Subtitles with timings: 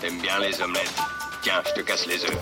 [0.00, 0.94] T'aimes bien les omelettes
[1.42, 2.38] Tiens, je te casse les œufs.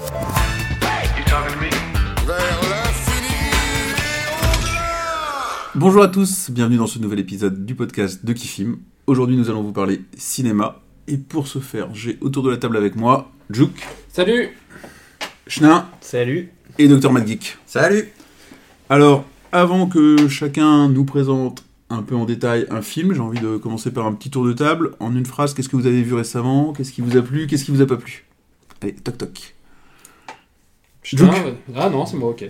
[5.75, 8.77] Bonjour à tous, bienvenue dans ce nouvel épisode du podcast de Kifim.
[9.09, 10.81] Aujourd'hui, nous allons vous parler cinéma.
[11.09, 14.51] Et pour ce faire, j'ai autour de la table avec moi Juk, Salut
[15.49, 16.51] Schnin Salut.
[16.79, 17.11] et Dr.
[17.13, 17.59] Madgeek.
[17.67, 18.09] Salut.
[18.89, 21.65] Alors, avant que chacun nous présente
[21.95, 24.53] un peu en détail un film, j'ai envie de commencer par un petit tour de
[24.53, 24.93] table.
[25.01, 26.73] En une phrase, qu'est-ce que vous avez vu récemment?
[26.73, 27.47] Qu'est-ce qui vous a plu?
[27.47, 28.25] Qu'est-ce qui vous a pas plu?
[28.83, 29.55] Allez, toc toc.
[31.03, 31.31] Putain,
[31.77, 32.47] Ah non, c'est moi, ok.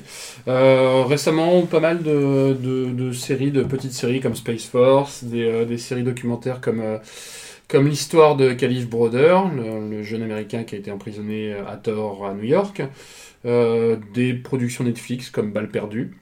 [0.47, 5.43] Euh, récemment, pas mal de, de- de séries, de petites séries comme Space Force, des,
[5.43, 6.99] euh, des séries documentaires comme, euh,
[7.67, 12.27] comme l'histoire de Caliph Broder, le, le jeune américain qui a été emprisonné à tort
[12.27, 12.83] à New York,
[13.45, 16.17] des productions Netflix comme Balle perdue.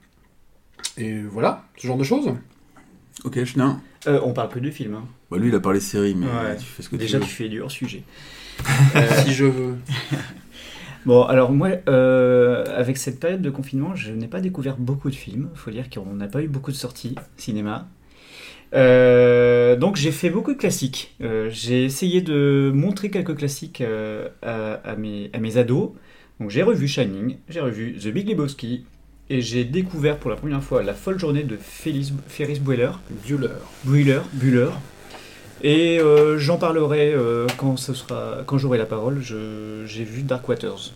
[0.97, 2.33] Et voilà, ce genre de choses.
[3.23, 3.81] Ok, Schnin.
[4.07, 4.95] Euh, on parle plus de film.
[4.95, 5.03] hein.
[5.31, 6.57] Bah, lui, il a parlé série, mais Ouais.
[6.57, 7.35] tu fais ce que Déjà, tu tu veux.
[7.35, 8.03] fais du hors sujet.
[9.25, 9.75] Si je veux.
[11.05, 15.15] Bon, alors moi, euh, avec cette période de confinement, je n'ai pas découvert beaucoup de
[15.15, 15.49] films.
[15.53, 17.89] Il faut dire qu'on n'a pas eu beaucoup de sorties cinéma.
[18.73, 21.15] Euh, donc j'ai fait beaucoup de classiques.
[21.21, 25.91] Euh, j'ai essayé de montrer quelques classiques euh, à, à mes, à mes ados.
[26.39, 28.85] Donc j'ai revu Shining, j'ai revu The Big Lebowski,
[29.29, 32.91] et j'ai découvert pour la première fois La folle journée de Félix- Ferris Bueller.
[33.27, 33.49] Bueller.
[33.83, 34.69] Bueller, Bueller.
[35.61, 39.21] Et euh, j'en parlerai euh, quand ce sera, quand j'aurai la parole.
[39.21, 40.91] Je- J'ai vu Dark Waters.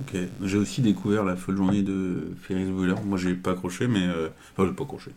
[0.00, 2.94] Ok, j'ai aussi découvert la folle journée de Ferris Bueller.
[3.04, 4.02] Moi, j'ai pas accroché, mais.
[4.06, 5.10] euh, Enfin, j'ai pas accroché.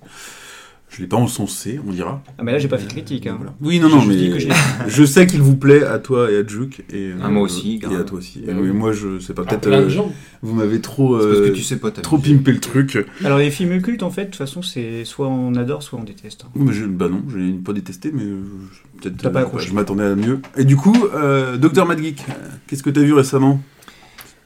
[0.95, 2.23] Je l'ai pas encensé, on dira.
[2.37, 3.27] Ah mais là j'ai pas fait de critique.
[3.27, 3.35] Euh, Hein.
[3.37, 3.53] voilà.
[3.59, 4.53] Oui, non, non, Je mais que
[4.87, 6.85] je sais qu'il vous plaît à toi et à Juk.
[6.93, 8.39] Et, À moi aussi, Et à toi aussi.
[8.39, 9.67] Et Ah oui, moi, je sais pas, À peut-être.
[9.67, 10.13] plein de euh, gens.
[10.41, 11.13] vous m'avez trop.
[11.17, 12.97] Parce euh, que tu sais pas Trop pimpé le truc.
[13.25, 16.03] Alors les films cultes en fait, de toute façon c'est soit on adore, soit on
[16.03, 16.45] déteste.
[16.55, 18.39] Mais je- bah non, j'ai pas détesté, mais euh,
[18.71, 19.17] je- peut-être.
[19.21, 19.67] T'as pas euh, accroché.
[19.67, 20.39] Je m'attendais à mieux.
[20.55, 21.85] Et du coup, euh, Dr.
[21.85, 22.33] Mad Geek, euh,
[22.67, 23.59] qu'est-ce que t'as vu récemment?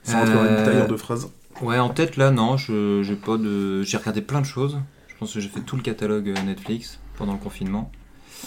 [0.03, 1.29] Sans rentrer dans Euh, en deux phrases.
[1.61, 3.83] Ouais, en tête là, non, je j'ai pas de.
[3.83, 4.79] J'ai regardé plein de choses.
[5.19, 7.91] Je pense que j'ai fait tout le catalogue euh, Netflix pendant le confinement.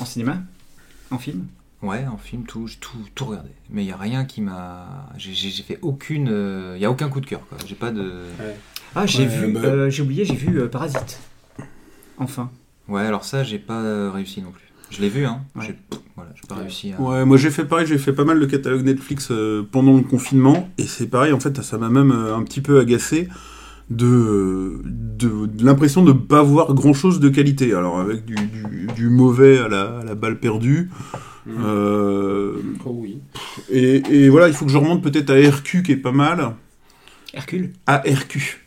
[0.01, 0.39] En cinéma?
[1.11, 1.45] En film?
[1.83, 3.51] Ouais, en film, tout, j'ai tout, tout regardé.
[3.69, 5.11] Mais il y a rien qui m'a.
[5.19, 6.29] J'ai j'ai- j'ai fait aucune.
[6.75, 7.59] Il y a aucun coup de cœur, quoi.
[7.67, 8.23] J'ai pas de.
[8.95, 11.21] Ah j'ai Ouais, vu, bah- euh, j'ai oublié, j'ai vu euh, Parasite.
[12.17, 12.51] Enfin.
[12.89, 14.65] Ouais, alors ça, j'ai pas euh, réussi non plus.
[14.89, 15.43] Je l'ai vu, hein.
[15.55, 15.67] Ouais.
[15.67, 15.77] J'ai
[16.17, 16.63] voilà, j'ai pas Ouais.
[16.63, 17.01] réussi à.
[17.03, 20.05] Ouais, moi j'ai fait pareil, j'ai fait pas mal de catalogue Netflix euh, pendant le
[20.05, 23.29] confinement, et c'est pareil, en fait, ça m'a même euh, un petit peu agacé
[23.97, 27.75] de, de, de l'impression de pas voir grand chose de qualité.
[27.75, 30.91] Alors, avec du, du, du mauvais à la, à la balle perdue.
[31.47, 31.55] Mhm.
[31.65, 32.53] euh,
[32.85, 33.19] Oh oui.
[33.71, 36.55] et, et voilà, il faut que je remonte peut-être à RQ qui est pas mal.
[37.35, 38.59] Hercule ARQ.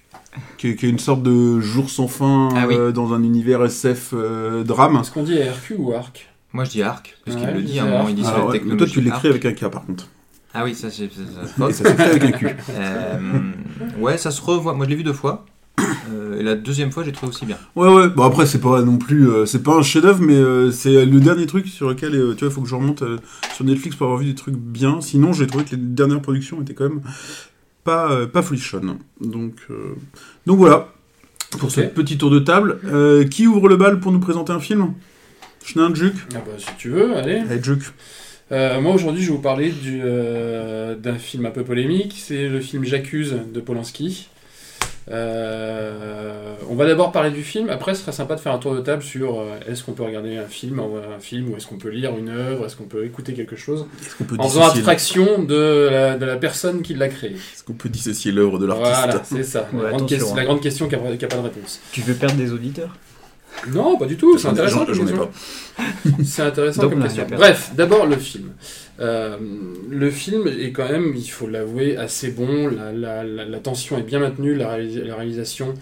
[0.58, 2.76] Qui est, qui est une sorte de jour sans fin Ah oui.
[2.78, 4.98] euh, dans un univers SF euh, drame.
[5.02, 6.28] Est-ce qu'on dit RQ ou ARC?
[6.52, 8.22] Moi, je dis Arc, parce qu'il Ouais, le je dit à un moment, il dit
[8.26, 8.78] Ah sur la ouais, mais technologie.
[8.78, 10.08] toi tu l'écris avec un K par contre.
[10.56, 11.10] Ah oui, ça, c'est.
[11.12, 12.48] ça- s'écrit avec un Q.
[12.72, 13.20] Euh,
[14.00, 14.74] ouais, ça se revoit.
[14.74, 15.46] Moi, je l'ai vu deux fois.
[16.12, 17.58] Euh, et la deuxième fois, j'ai trouvé aussi bien.
[17.76, 18.08] Ouais, ouais.
[18.08, 19.30] Bon, après, c'est pas non plus.
[19.30, 22.40] euh, c'est pas un chef-d'œuvre, mais euh, c'est le dernier truc sur lequel, euh, tu
[22.46, 23.18] vois, il faut que je remonte euh,
[23.54, 25.02] sur Netflix pour avoir vu des trucs bien.
[25.02, 27.02] Sinon, j'ai trouvé que les dernières productions étaient quand même
[27.84, 28.98] pas, euh, pas folichonnes.
[29.20, 29.96] Donc, euh,
[30.46, 30.88] donc voilà.
[31.60, 32.80] Pour ce petit tour de table.
[32.86, 34.94] Euh, qui ouvre le bal pour nous présenter un film?
[35.64, 37.40] Schnein, Juk Ah bah si tu veux, allez.
[37.50, 37.82] Allez, Juk.
[38.52, 42.48] Euh, moi aujourd'hui je vais vous parler du, euh, d'un film un peu polémique, c'est
[42.48, 44.30] le film J'accuse de Polanski.
[45.12, 48.74] Euh, on va d'abord parler du film, après ce serait sympa de faire un tour
[48.76, 51.78] de table sur euh, est-ce qu'on peut regarder un film, un film, ou est-ce qu'on
[51.78, 53.86] peut lire une œuvre, est-ce qu'on peut écouter quelque chose,
[54.28, 57.32] peut, en faisant abstraction de la, de la personne qui l'a créé.
[57.34, 60.34] est-ce qu'on peut dissocier l'œuvre de l'artiste Voilà, c'est ça, Ouais, la, grande attention, question-
[60.34, 60.38] hein.
[60.38, 61.82] la grande question qui n'a pas de réponse.
[61.92, 62.96] Tu veux perdre des auditeurs?
[63.74, 64.86] Non, pas du tout, c'est intéressant.
[66.24, 67.24] C'est intéressant Donc, comme question.
[67.38, 68.52] Bref, d'abord le film.
[69.00, 69.38] Euh,
[69.90, 72.68] le film est quand même, il faut l'avouer, assez bon.
[72.70, 75.74] La, la- la- la tension est bien maintenue, la, réalis- la réalisation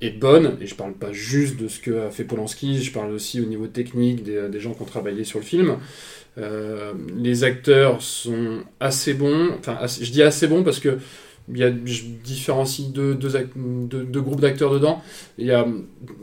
[0.00, 0.56] est bonne.
[0.60, 3.44] Et je parle pas juste de ce que a fait Polanski, je parle aussi au
[3.44, 5.76] niveau technique des, des gens qui ont travaillé sur le film.
[6.38, 9.50] Euh, les acteurs sont assez bons.
[9.58, 10.98] Enfin, assez- je dis assez bons parce que
[11.50, 15.02] il y a, je différencie deux, deux, groupes d'acteurs dedans.
[15.38, 15.66] Il y a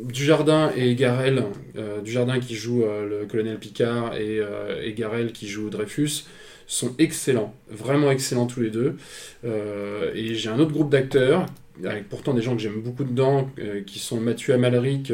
[0.04, 1.44] Dujardin et Garel.
[1.78, 6.26] Euh, Dujardin qui joue euh, le colonel Picard et, euh, et Garel qui joue Dreyfus
[6.68, 8.96] sont excellents, vraiment excellents tous les deux.
[9.44, 11.46] Euh, et j'ai un autre groupe d'acteurs,
[11.84, 13.50] avec pourtant des gens que j'aime beaucoup dedans,
[13.86, 15.14] qui sont Mathieu Amalric,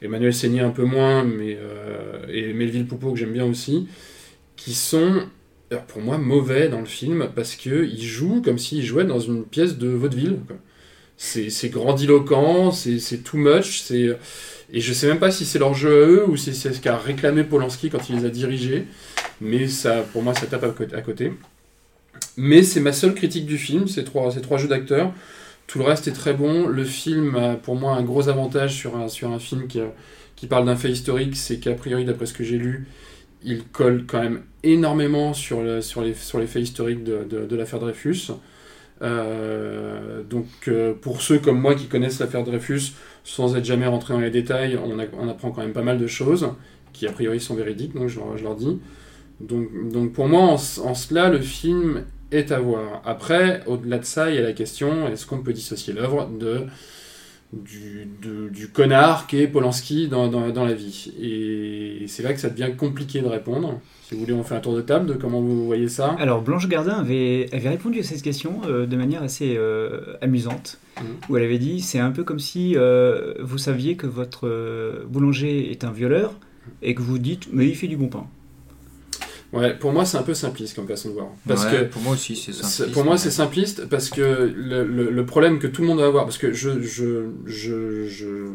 [0.00, 1.58] Emmanuel Seigné un peu moins, mais,
[2.32, 3.86] et Melville Poupeau que j'aime bien aussi,
[4.56, 5.28] qui sont
[5.88, 9.78] pour moi mauvais dans le film parce qu'ils jouent comme s'ils jouaient dans une pièce
[9.78, 10.38] de vaudeville.
[11.16, 14.16] C'est grandiloquent, c'est too much, c'est
[14.70, 16.80] et je sais même pas si c'est leur jeu à eux ou si c'est ce
[16.80, 18.84] qu'a réclamé Polanski quand il les a dirigés,
[19.40, 21.32] mais ça, pour moi, ça tape à côté.
[22.36, 25.12] Mais c'est ma seule critique du film, ces trois, trois jeux d'acteurs.
[25.66, 26.66] Tout le reste est très bon.
[26.66, 29.80] Le film a pour moi un gros avantage sur un, sur un film qui,
[30.36, 32.86] qui parle d'un fait historique, c'est qu'a priori, d'après ce que j'ai lu,
[33.42, 38.32] il colle quand même énormément sur, le, sur, les, faits historiques de, l'affaire Dreyfus.
[39.00, 44.14] Euh, donc euh, pour ceux comme moi qui connaissent l'affaire Dreyfus, sans être jamais rentré
[44.14, 44.98] dans les détails, on,
[45.28, 46.48] apprend quand même pas mal de choses
[46.92, 48.80] qui a priori sont véridiques, donc je, leur- dis.
[49.40, 53.02] Donc, pour moi, en cela, le film est à voir.
[53.04, 56.66] Après, au-delà de ça, il y a la question est-ce qu'on peut dissocier l'œuvre de
[57.52, 62.40] du, de- du connard qu'est Polanski dans, dans, dans la vie Et c'est là que
[62.40, 63.80] ça devient compliqué de répondre.
[64.02, 66.14] Si vous voulez, on fait un tour de table de comment vous voyez ça.
[66.18, 70.78] Alors Blanche Gardin avait, avait répondu à cette question euh, de manière assez euh, amusante,
[71.00, 71.06] Mhm.
[71.28, 75.70] où elle avait dit c'est un peu comme si euh, vous saviez que votre boulanger
[75.70, 76.34] est un violeur
[76.82, 78.26] et que vous dites mais il fait du bon pain.
[79.52, 81.28] Ouais, pour moi, c'est un peu simpliste comme façon de voir.
[81.46, 82.90] Parce Ouais, que pour moi aussi, c'est simple.
[82.90, 86.06] Pour moi, c'est simpliste parce que le, le- le problème que tout le monde va
[86.06, 88.46] avoir, parce que je, je, je, je,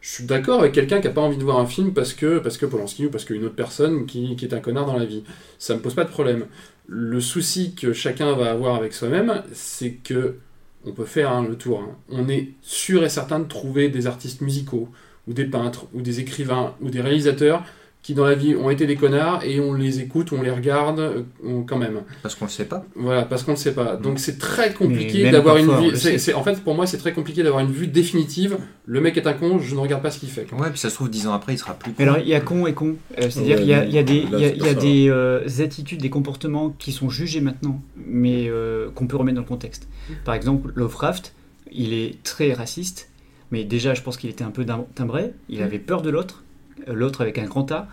[0.00, 2.38] je suis d'accord avec quelqu'un qui n'a pas envie de voir un film parce que,
[2.38, 5.04] parce que Polanski ou parce qu'une autre personne qui, qui est un connard dans la
[5.04, 5.22] vie.
[5.58, 6.46] Ça me pose pas de problème.
[6.88, 10.36] Le souci que chacun va avoir avec soi-même, c'est que
[10.84, 11.80] on peut faire hein, le tour.
[11.80, 11.94] hein.
[12.10, 14.88] On est sûr et certain de trouver des artistes musicaux
[15.28, 17.62] ou des peintres ou des écrivains ou des réalisateurs
[18.02, 20.98] qui dans la vie ont été des connards et on les écoute, on les regarde
[20.98, 22.00] euh, on- quand même.
[22.22, 22.84] Parce qu'on le sait pas.
[22.96, 23.94] Voilà, parce qu'on ne sait pas.
[23.94, 25.90] Donc c'est très compliqué d'avoir une vue.
[25.92, 28.58] le en fait, pour moi, c'est très compliqué d'avoir une vue définitive.
[28.86, 30.44] Le mec est un con, je ne regarde pas ce qu'il fait.
[30.44, 30.58] quoi.
[30.60, 31.96] Ouais, puis ça se trouve, dix ans après, il sera plus con.
[32.00, 34.04] Mais alors il y a con et con, Euh, c'est-à-dire Ouais, il y a, y
[34.04, 34.86] des, là, il y a- c'est il y a pas ça.
[34.86, 39.42] des euh, attitudes, des comportements qui sont jugés maintenant, mais euh, qu'on peut remettre dans
[39.42, 39.86] le contexte.
[40.24, 41.34] Par exemple, Lovecraft,
[41.70, 43.08] il est très raciste,
[43.52, 44.66] mais déjà je pense qu'il était un peu
[44.96, 46.41] timbré, il avait peur de l'autre,
[46.86, 47.88] l'autre avec un grand A.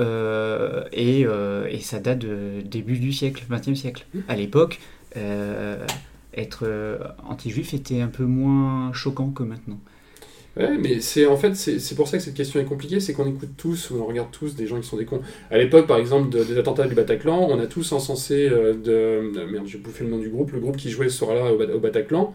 [0.00, 4.06] euh, et, euh, et ça date de début du siècle, 20e siècle.
[4.28, 4.80] À l'époque,
[5.16, 5.84] euh,
[6.36, 6.66] être
[7.28, 9.78] anti-juif était un peu moins choquant que maintenant.
[10.56, 13.26] Ouais, mais c'est en fait c'est pour ça que cette question est compliquée, c'est qu'on
[13.28, 15.20] écoute tous ou on regarde tous des gens qui sont des cons.
[15.50, 19.66] À l'époque, par exemple, de- des attentats du Bataclan, on a tous encensé de merde,
[19.66, 22.34] j'ai bouffé le nom du groupe, le groupe qui jouait ce soir-là au Bataclan.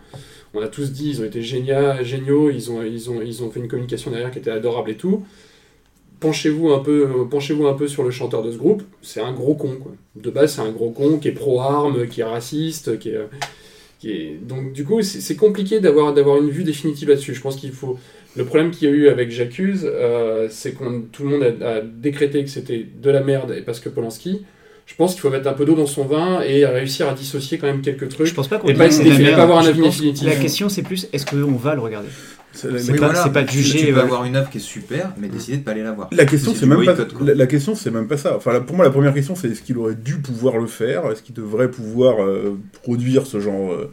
[0.53, 3.51] On a tous dit ils ont été géniaux, géniaux, ils ont ils ont ils ont
[3.51, 5.23] fait une communication derrière qui était adorable et tout.
[6.19, 8.83] Penchez-vous un peu, euh, penchez-vous un peu sur le chanteur de ce groupe.
[9.01, 9.93] C'est un gros con, quoi.
[10.15, 13.25] De base, c'est un gros con qui est pro-arme, qui est raciste, qui est, euh,
[13.99, 14.39] qui est...
[14.41, 17.33] donc du coup, c'est compliqué d'avoir d'avoir une vue définitive là-dessus.
[17.33, 17.97] Je pense qu'il faut.
[18.35, 21.77] Le problème qu'il y a eu avec J'accuse, euh, c'est que tout le monde a,
[21.77, 24.43] a décrété que c'était de la merde et parce que Polanski.
[24.85, 27.59] Je pense qu'il faut mettre un peu d'eau dans son vin et réussir à dissocier
[27.59, 28.25] quand même quelques trucs.
[28.25, 30.27] Je pense pas qu'on Et pas pas avoir un avis définitif.
[30.27, 32.07] La question c'est plus est-ce qu'on va le regarder?
[32.51, 32.67] C'est
[32.97, 33.29] pas- voilà.
[33.29, 34.05] pas juger, Tu peux voilà.
[34.05, 36.09] avoir une œuvre qui est super, mais décider de pas aller la voir.
[36.11, 38.35] La question, C'est même pas la, la question, c'est même pas ça.
[38.35, 41.09] Enfin, la- pour moi, la première question, c'est est-ce qu'il aurait dû pouvoir le faire?
[41.11, 43.91] Est-ce qu'il devrait pouvoir euh, produire ce genre euh,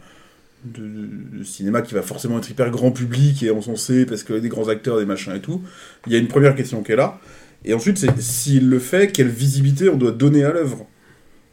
[0.65, 4.39] de, de cinéma qui va forcément être hyper grand public et encensé parce qu'il y
[4.39, 5.63] a des grands acteurs, des machins et tout?
[6.07, 7.21] Il y a une première question qui est là.
[7.65, 10.87] Et ensuite, c'est s'il le fait, quelle visibilité on doit donner à l'œuvre?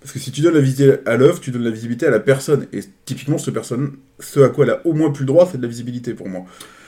[0.02, 2.20] Parce que si tu donnes la visibilité à l'œuvre, tu donnes la visibilité à la
[2.20, 2.68] personne.
[2.74, 5.58] Et typiquement, ce personne, ce à quoi elle a au moins plus le droit, c'est
[5.58, 6.46] de la visibilité pour moi.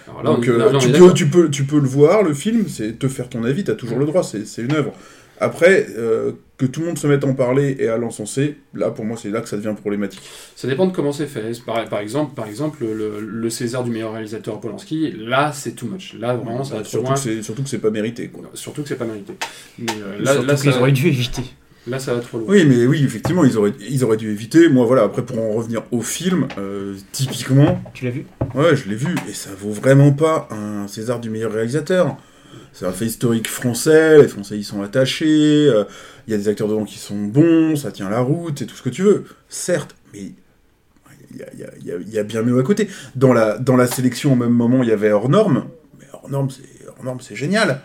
[0.08, 3.08] Là, Donc, euh, tu, peux, tu, peux, tu peux le voir, le film, c'est te
[3.08, 4.94] faire ton avis, t'as toujours le droit, c'est c'est une œuvre.
[5.40, 8.90] Après, euh, que tout le monde se mette à en parler et à l'encenser, là,
[8.92, 10.22] pour moi, c'est là que ça devient problématique.
[10.56, 11.52] Ça dépend de comment c'est fait.
[11.66, 15.88] Par, par exemple, par exemple le, le César du meilleur réalisateur Polanski, là c'est too
[15.88, 16.14] much.
[16.18, 17.16] Là vraiment ça va trop surtout, loin.
[17.16, 18.50] que c'est, surtout que c'est pas mérité, quoi.
[18.54, 19.34] Surtout que c'est pas mérité.
[19.80, 21.44] Mais euh, là, Surtout là, qu'ils ça, auraient dû éviter.
[21.88, 22.48] Là ça va trop loin.
[22.50, 24.70] Oui, mais oui, effectivement, ils auraient, ils auraient dû éviter.
[24.70, 28.26] Moi, voilà, après, pour en revenir au film, euh, typiquement, Tu l'as vu?
[28.54, 32.18] Ouais, je l'ai vu, et ça vaut vraiment pas un César du meilleur réalisateur.
[32.74, 35.86] C'est un fait historique français, les Français y sont attachés, euh,
[36.28, 38.76] il y a des acteurs dedans qui sont bons, ça tient la route, et tout
[38.76, 39.24] ce que tu veux.
[39.48, 40.34] Certes, mais
[41.32, 41.48] il y a,
[41.80, 42.90] y y y bien mieux à côté.
[43.16, 45.66] Dans la, dans la sélection, au même moment, il y avait hors norme,
[46.00, 47.82] mais hors norme, c'est, hors norme, c'est génial.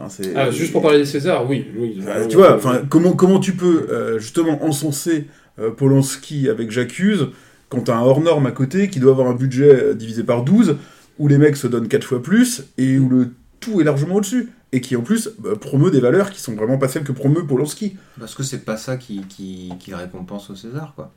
[0.00, 1.66] Hein, Ah, juste pour parler des Césars, oui.
[1.76, 5.26] oui Enfin, Euh, tu vois, euh, enfin, comment, comment tu peux euh, justement encenser
[5.58, 7.28] euh, Polanski avec J'accuse
[7.68, 10.42] quand t'as un hors norme à côté qui doit avoir un budget euh, divisé par
[10.42, 10.76] 12,
[11.18, 13.30] où les mecs se donnent 4 fois plus et où le
[13.60, 16.78] tout est largement au-dessus et qui en plus bah, promeut des valeurs qui sont vraiment
[16.78, 17.96] pas celles que promeut Polanski.
[18.18, 21.12] Parce que c'est pas ça qui, qui, qui récompense au César, quoi.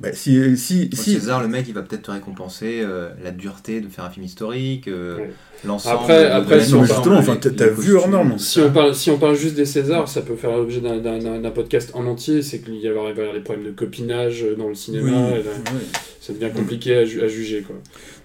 [0.00, 3.30] Bah, si, si, Au si, César, le mec, il va peut-être te récompenser euh, la
[3.32, 5.30] dureté de faire un film historique, euh, Ouais.
[5.66, 5.96] l'ensemble.
[6.00, 8.38] Après- de- après, la si non, on parle- enfin, t'as- vu hors norme.
[8.38, 11.90] Si on, parle, si on parle juste des Césars, ça peut faire l'objet d'un- podcast
[11.92, 12.40] en entier.
[12.40, 15.04] C'est qu'il y avoir des problèmes de copinage dans le cinéma.
[15.04, 15.80] Oui, et là, ouais.
[16.18, 17.60] ça devient compliqué à, ju- à juger.
[17.60, 17.76] Quoi.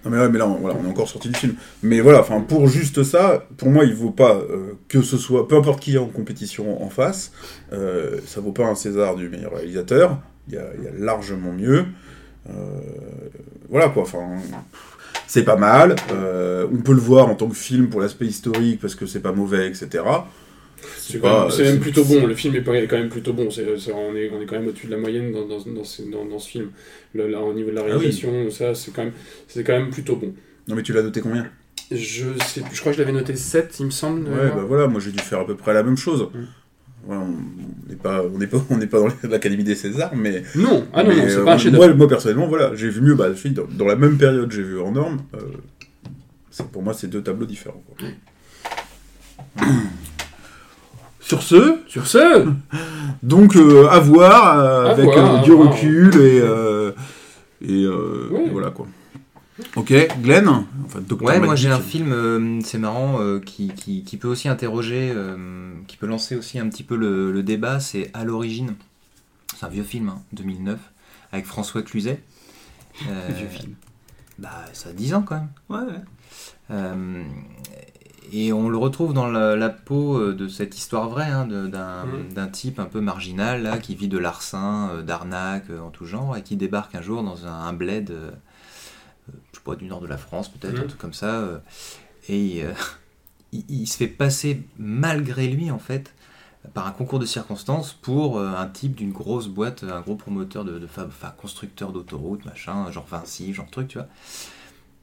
[0.06, 1.56] Non mais ouais, mais là, on, voilà, on est encore sorti du film.
[1.82, 5.46] Mais voilà, enfin, pour juste ça, pour moi, il vaut pas euh, que ce soit,
[5.46, 7.32] peu importe qui est en compétition en face,
[7.74, 10.18] euh, ça vaut pas un César du meilleur réalisateur.
[10.48, 11.84] Il y a, il y a largement mieux.
[12.48, 12.52] Euh,
[13.68, 14.20] voilà quoi, enfin.
[15.26, 15.96] C'est pas mal.
[16.12, 19.20] euh, on peut le voir en tant que film pour l'aspect historique parce que c'est
[19.20, 20.04] pas mauvais, etc.
[20.98, 21.20] C'est
[21.62, 22.26] même- plutôt bon.
[22.26, 23.48] Le film est, quand même plutôt bon.
[23.48, 26.24] On, est, on est quand même au-dessus de la moyenne dans, dans, dans, ce, dans-
[26.24, 26.70] dans ce film.
[27.14, 27.90] Le, là, au niveau de la Ah oui.
[27.92, 29.12] réalisation, ça, c'est quand, même,
[29.64, 30.34] quand même plutôt bon.
[30.68, 31.46] Non mais tu l'as noté combien?
[31.90, 34.28] Je, sais, je crois que je l'avais noté 7, il me semble.
[34.28, 36.28] Ouais, bah voilà, moi j'ai dû faire à peu près la même chose.
[36.34, 36.38] Mm.
[37.08, 37.28] On
[37.88, 41.02] n'est pas, on n'est pas, on n'est pas dans l'Académie des Césars, mais, Non, ah
[41.04, 41.86] non, c'est euh, pas un chef-d'œuvre.
[41.86, 44.80] moi, moi personnellement, voilà, j'ai vu mieux bah, dans, dans la même période, j'ai vu
[44.80, 45.18] en norme.
[45.34, 45.38] euh,
[46.50, 47.82] c'est- pour moi, c'est deux tableaux différents.
[47.86, 48.08] quoi.
[51.20, 52.46] Sur ce, Sur ce,
[53.22, 55.72] donc euh, à voir euh, À avec voir, euh, du voir.
[55.72, 56.92] recul et, euh,
[57.68, 58.86] euh, et voilà quoi.
[59.74, 60.48] Ok, Glenn,
[60.84, 61.00] enfin.
[61.20, 65.12] Ouais, moi j'ai un film, euh, c'est marrant, euh, qui, qui, qui peut aussi interroger,
[65.14, 68.74] euh, qui peut lancer aussi un petit peu le, le débat, c'est À l'origine.
[69.56, 70.78] C'est un vieux film, hein, 2009,
[71.32, 72.22] avec François Cluzet.
[73.00, 73.74] Vieux film.
[74.38, 75.48] Bah, ça a 10 ans quand même.
[75.68, 77.24] Ouais, ouais.
[78.32, 82.48] Et on le retrouve dans la, la peau de cette histoire vraie, hein, d'un d'un
[82.48, 86.56] type un peu marginal, là, qui vit de larcin, d'arnaque, en tout genre, et qui
[86.56, 88.12] débarque un jour dans un, un bled,
[89.52, 90.84] je sais pas, du nord de la France, peut-être, Mhm.
[90.84, 91.58] un truc comme ça, euh,
[92.28, 92.72] et euh,
[93.52, 96.12] il, il se fait passer, malgré lui, en fait,
[96.74, 100.64] par un concours de circonstances pour euh, un type d'une grosse boîte, un gros promoteur
[100.64, 104.08] de, de enfin, constructeur d'autoroutes, machin, genre Vinci, genre truc, tu vois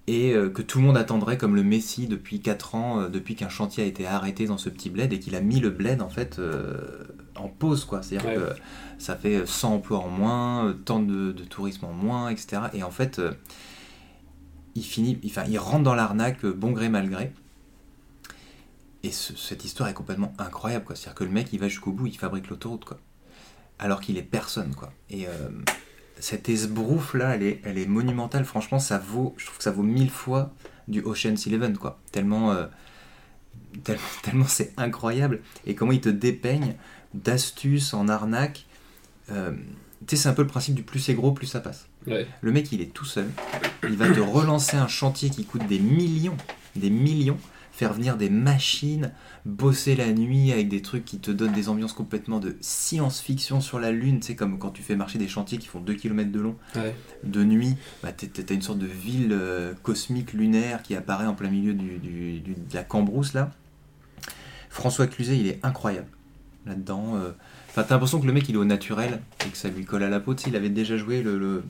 [0.05, 3.85] et que tout le monde attendrait comme le Messie depuis 4 ans, depuis qu'un chantier
[3.85, 6.39] a été arrêté dans ce petit bled et qu'il a mis le bled en fait
[6.39, 8.01] euh, en pause quoi.
[8.01, 8.35] C'est-à-dire Ouais.
[8.35, 8.49] que
[8.97, 12.63] ça fait 100 emplois en moins, tant de, de tourisme en moins, etc.
[12.73, 13.31] Et en fait, euh,
[14.75, 17.31] il finit, enfin, il rentre dans l'arnaque euh, bon gré mal gré.
[19.03, 20.95] Et ce- cette histoire est complètement incroyable quoi.
[20.95, 22.99] C'est-à-dire que le mec il va jusqu'au bout, il fabrique l'autoroute quoi.
[23.79, 24.91] Alors qu'il est personne quoi.
[25.09, 25.49] Et euh,
[26.19, 28.45] cette esbrouffe là, elle est, monumentale.
[28.45, 30.53] Franchement, ça vaut, je trouve que ça vaut mille fois
[30.87, 31.99] du Ocean's Eleven, quoi.
[32.11, 32.67] Tellement, euh,
[34.23, 35.41] tellement, c'est incroyable.
[35.65, 36.75] Et comment il te dépeigne
[37.13, 38.65] d'astuces en arnaque.
[40.07, 41.87] Tu sais, c'est un peu le principe du plus c'est gros, plus ça passe.
[42.07, 42.27] Ouais.
[42.41, 43.29] Le mec, il est tout seul.
[43.83, 46.37] Il va te relancer un chantier qui coûte des millions,
[46.75, 47.37] des millions,
[47.71, 49.11] faire venir des machines,
[49.45, 53.79] bosser la nuit avec des trucs qui te donnent des ambiances complètement de science-fiction sur
[53.79, 54.19] la Lune.
[54.19, 56.55] Tu sais, comme quand tu fais marcher des chantiers qui font 2 km de long
[56.75, 56.95] Ouais.
[57.23, 61.49] de nuit, bah, t'as une sorte de ville euh, cosmique lunaire qui apparaît en plein
[61.49, 63.51] milieu du, du- du- de la cambrousse là.
[64.69, 66.07] François Cluzet, il est incroyable
[66.65, 67.15] là-dedans.
[67.17, 67.31] euh.
[67.73, 70.03] Enfin, t'as l'impression que le mec il est au naturel et que ça lui colle
[70.03, 70.35] à la peau.
[70.35, 71.63] Tu sais, il avait déjà joué le, le,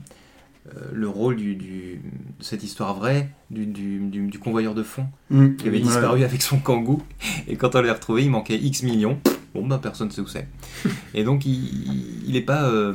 [0.68, 2.00] euh, le rôle du, du-
[2.38, 5.56] de cette histoire vraie, du, du, du- convoyeur de fond Mm.
[5.56, 5.82] qui avait Ouais.
[5.82, 7.02] disparu avec son kangou.
[7.48, 9.18] Et quand on l'a retrouvé, il manquait X millions.
[9.54, 10.46] Bon, ben personne ne sait où c'est.
[11.14, 12.94] Et donc, il, il est pas, euh,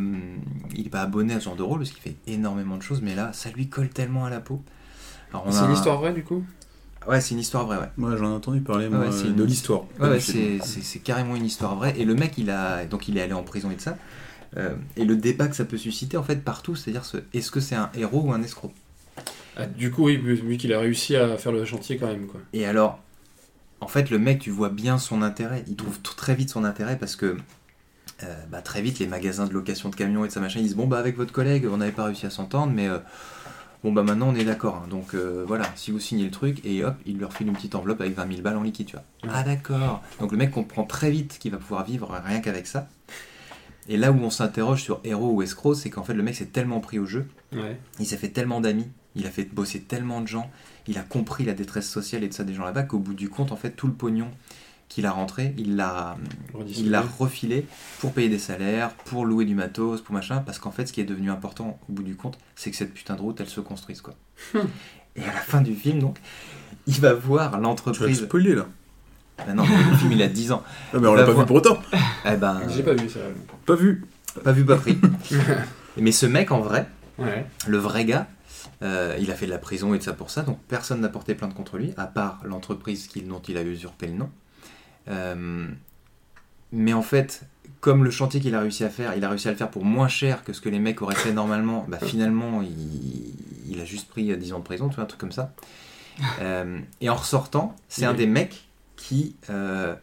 [0.75, 3.01] il est pas abonné à ce genre de rôle parce qu'il fait énormément de choses,
[3.01, 4.61] mais là, ça lui colle tellement à la peau.
[5.31, 6.43] C'est a une un- histoire vraie du coup?
[7.07, 7.89] Ouais, c'est une histoire vraie, ouais.
[7.97, 9.83] Ouais, j'en ai entendu parler moi, ouais, c'est de une- l'histoire.
[9.99, 11.93] Ouais, c'est c'est- c'est carrément une histoire vraie.
[11.97, 13.97] Et le mec, il a donc il est allé en prison et de ça.
[14.57, 17.59] Euh, et le débat que ça peut susciter en fait partout, c'est-à-dire ce- est-ce que
[17.59, 18.71] c'est un héros ou un escroc?
[19.57, 22.27] Ah, Du coup, oui, vu qu'il a réussi à faire le chantier quand même.
[22.27, 22.41] Quoi.
[22.53, 22.99] Et alors,
[23.81, 25.63] en fait, le mec, tu vois bien son intérêt.
[25.67, 27.37] Il trouve très vite son intérêt parce que
[28.23, 30.63] euh, bah, très vite, les magasins de location de camions et de ça machin, ils
[30.63, 32.99] disent bon bah avec votre collègue, on n'avait pas réussi à s'entendre, mais euh,
[33.83, 34.75] bon bah maintenant on est d'accord.
[34.83, 34.87] hein.
[34.89, 37.75] donc euh, voilà, si vous signez le truc et hop, il lui refile une petite
[37.75, 39.05] enveloppe avec 20 000 balles en liquide, tu vois.
[39.33, 40.01] Ah d'accord.
[40.19, 42.89] Donc le mec comprend très vite qu'il va pouvoir vivre rien qu'avec ça.
[43.87, 46.45] Et là où on s'interroge sur héros ou escroc, c'est qu'en fait le mec s'est
[46.47, 47.79] tellement pris au jeu Ouais.
[47.99, 50.51] il s'est fait tellement d'amis, il a fait bosser tellement de gens,
[50.87, 53.27] il a compris la détresse sociale et de ça des gens là-bas qu'au bout du
[53.29, 54.27] compte, en fait, tout le pognon
[54.89, 56.17] qu'il a rentré, il l'a,
[56.67, 57.65] il l'a refilé
[57.99, 60.99] pour payer des salaires, pour louer du matos, pour machin, parce qu'en fait, ce qui
[60.99, 63.61] est devenu important au bout du compte, c'est que cette putain de route, elle se
[63.61, 64.15] construise, quoi.
[65.15, 66.17] et à la fin du film, donc,
[66.87, 68.21] il va voir Tu vas l'entreprise.
[68.23, 68.65] spoiler là.
[69.47, 70.63] Ah non, le film, il a 10 ans.
[70.93, 71.77] Ah, mais on l'a pas voir- vu pour autant.
[72.25, 73.19] Eh ben, J'ai pas vu ça.
[73.65, 74.03] Pas vu.
[74.43, 74.97] pas vu, pas pris.
[75.97, 76.87] mais ce mec, en vrai,
[77.19, 77.45] Ouais.
[77.67, 78.27] le vrai gars,
[78.81, 81.09] euh, il a fait de la prison et de ça pour ça, donc personne n'a
[81.09, 84.29] porté plainte contre lui, à part l'entreprise dont il a usurpé le nom.
[85.07, 85.67] Euh,
[86.71, 87.41] mais en fait,
[87.79, 89.85] comme le chantier qu'il a réussi à faire, il a réussi à le faire pour
[89.85, 93.33] moins cher que ce que les mecs auraient fait normalement, bah finalement, il,
[93.73, 95.53] il a juste pris euh, 10 ans de prison, tu vois, un truc comme ça.
[96.41, 99.35] Euh, et en ressortant, c'est un des mecs qui...
[99.49, 99.95] euh,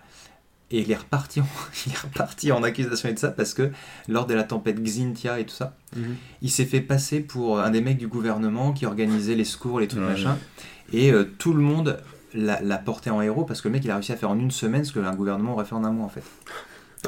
[0.73, 1.47] et il est, reparti en,
[1.87, 3.71] il est reparti en accusation et de ça parce que
[4.09, 6.17] lors de la tempête Xintia et tout ça, Mhm.
[6.43, 9.87] il s'est fait passer pour un des mecs du gouvernement qui organisait les secours, les
[9.89, 10.09] trucs Ouais.
[10.09, 10.37] machin.
[10.93, 12.01] Et euh, tout le monde
[12.37, 14.39] l'a l'a porté en héros parce que le mec il a réussi à faire en
[14.39, 16.23] une semaine ce que un gouvernement aurait fait en un mois en fait.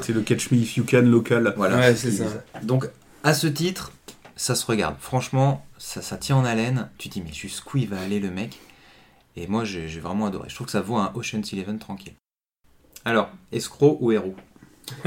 [0.01, 1.53] C'est le Catch Me If You Can local.
[1.57, 1.77] Voilà.
[1.77, 2.25] Ouais, c'est ça.
[2.63, 2.89] Donc
[3.23, 3.91] À ce titre,
[4.35, 4.95] ça se regarde.
[4.99, 6.89] Franchement, ça, ça tient en haleine.
[6.97, 8.59] Tu te dis, mais jusqu'où il va aller le mec?
[9.35, 10.49] Et moi, j'ai j'ai vraiment adoré.
[10.49, 12.13] Je trouve que ça vaut un Ocean's Eleven tranquille.
[13.05, 14.35] Alors, escroc ou héros?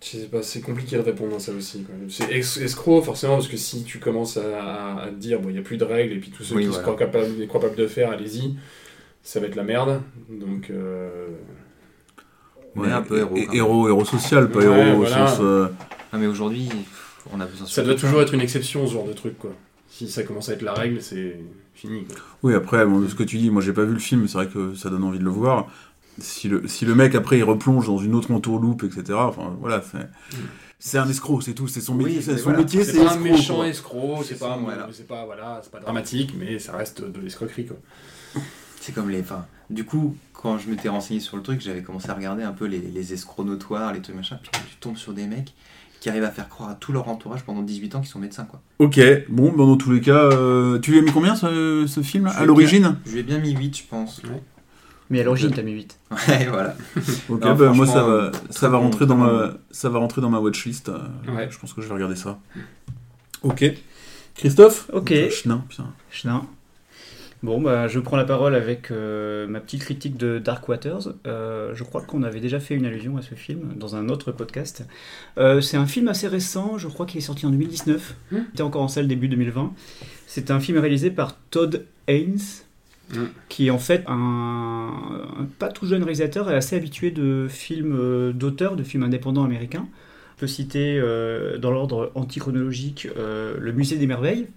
[0.00, 1.82] Je sais pas, c'est compliqué de répondre à ça aussi.
[1.82, 1.94] quoi.
[2.08, 5.54] C'est escroc, forcément, parce que si tu commences à, à- à te dire, bon, il
[5.54, 6.78] n'y a plus de règles, et puis tous ceux Oui, qui voilà.
[6.84, 8.54] se croient capables, capables de faire, allez-y,
[9.22, 10.00] ça va être la merde.
[10.30, 11.28] Donc, euh,
[12.76, 15.26] Ouais, un peu héros, héros, héros social, pas Ouais, héros au voilà.
[15.26, 15.38] sens.
[15.42, 15.66] euh,
[16.12, 16.68] Ah, mais aujourd'hui,
[17.32, 19.50] on a besoin ça doit toujours être une exception, ce genre de truc, quoi.
[19.90, 21.36] Si ça commence à être la règle, c'est
[21.74, 22.16] fini, quoi.
[22.44, 24.38] Oui, après, bon, ce que tu dis, moi j'ai pas vu le film, mais c'est
[24.38, 25.66] vrai que ça donne envie de le voir.
[26.20, 29.82] Si le, si le mec après il replonge dans une autre entourloupe, etc., enfin voilà,
[29.82, 30.08] c'est.
[30.80, 32.58] C'est un escroc, c'est tout, c'est son Oui, métier, c'est mais son voilà.
[32.60, 33.66] métier, C'est c'est pas un méchant quoi.
[33.68, 34.88] escroc, c'est pas, voilà.
[34.92, 37.76] c'est pas, voilà, c'est pas dramatique, mais ça reste de l'escroquerie, quoi.
[38.80, 39.20] C'est comme les.
[39.20, 42.52] Enfin, du coup, quand je m'étais renseigné sur le truc, j'avais commencé à regarder un
[42.52, 44.38] peu les, les escrocs notoires, les trucs machin.
[44.40, 45.52] Puis tu tombes sur des mecs
[46.00, 48.44] qui arrivent à faire croire à tout leur entourage pendant 18 ans qu'ils sont médecins,
[48.44, 48.62] quoi.
[48.78, 52.02] Ok, bon, ben, dans tous les cas, euh, tu lui as mis combien ce, ce
[52.02, 52.96] film Je à l'origine?
[53.04, 54.22] Je lui ai bien mis 8, je pense.
[55.10, 55.98] Mais à l'origine, t'as mis 8.
[56.28, 56.74] Ouais, voilà.
[57.28, 59.24] Ok, Non, bah, moi ça va, euh, ça va rentrer dans bon.
[59.24, 60.88] ma, ça va rentrer dans ma watchlist.
[60.90, 60.98] euh,
[61.34, 61.48] Ouais.
[61.50, 62.38] Je pense que je vais regarder ça.
[63.42, 63.64] Ok.
[64.34, 65.12] Christophe Ok.
[65.30, 65.86] Chenin, putain.
[66.10, 66.46] Chenin.
[67.44, 71.14] Bon, bah, je prends la parole avec euh, ma petite critique de Dark Waters.
[71.26, 74.32] Euh, je crois qu'on avait déjà fait une allusion à ce film dans un autre
[74.32, 74.84] podcast.
[75.38, 78.16] Euh, c'est un film assez récent, je crois qu'il est sorti en 2019.
[78.32, 78.36] Hmm.
[78.36, 79.72] Il était encore en salle début 2020.
[80.26, 82.40] C'est un film réalisé par Todd Haynes,
[83.14, 83.28] Hmm.
[83.48, 84.92] qui est en fait un,
[85.38, 89.44] un pas tout jeune réalisateur et assez habitué de films euh, d'auteurs, de films indépendants
[89.44, 89.88] américains.
[90.36, 94.48] On peut citer euh, dans l'ordre antichronologique euh, Le Musée des Merveilles,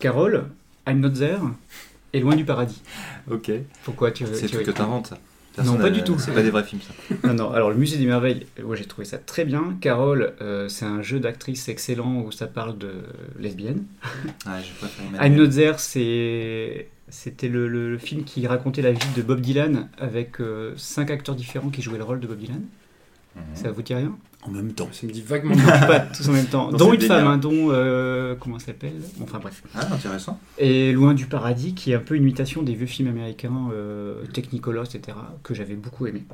[0.00, 0.46] Carole,
[0.88, 1.38] I'm Not There
[2.12, 2.82] et Loin du Paradis.
[3.30, 3.52] Ok.
[3.84, 5.18] Pourquoi tu C'est truc que t'inventes, ça.
[5.64, 6.18] Non, pas du tout.
[6.18, 7.14] C'est pas des vrais films, ça.
[7.28, 9.76] Non, non, alors le Musée des Merveilles, euh, ouais, j'ai trouvé ça très bien.
[9.80, 12.92] Carole, euh, c'est un jeu d'actrice excellent où ça parle de
[13.38, 13.84] lesbienne.
[14.46, 16.88] Ouais, je préfère I'm Not There, c'est...
[17.10, 21.10] C'était le, le- le film qui racontait la vie de Bob Dylan avec euh, cinq
[21.10, 22.60] acteurs différents qui jouaient le rôle de Bob Dylan.
[23.54, 24.88] Ça vous dit rien En même temps.
[24.92, 25.54] Ça me dit vaguement.
[25.86, 26.70] Pas tous en même temps.
[26.70, 27.70] Dont une femme, hein, dont.
[27.70, 28.92] euh, comment elle s'appelle?
[29.22, 29.62] Enfin bref.
[29.74, 30.38] Ah, intéressant.
[30.58, 34.24] Et Loin du Paradis, qui est un peu une imitation des vieux films américains, euh,
[34.32, 36.24] Technicolor, etc., que j'avais beaucoup aimé.